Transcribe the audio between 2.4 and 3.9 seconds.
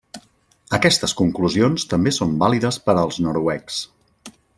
vàlides per als noruecs.